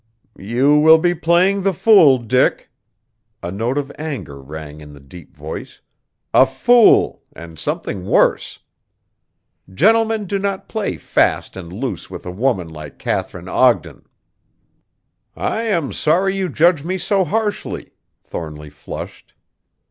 [0.39, 2.71] "You will be playing the fool, Dick,"
[3.43, 5.79] a note of anger rang in the deep voice,
[6.33, 8.57] "a fool, and something worse.
[9.71, 14.07] Gentlemen do not play fast and loose with a woman like Katharine Ogden!"
[15.35, 17.91] "I am sorry you judge me so harshly."
[18.23, 19.35] Thornly flushed.